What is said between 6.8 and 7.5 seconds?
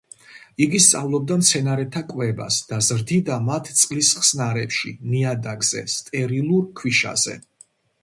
ქვიშაზე.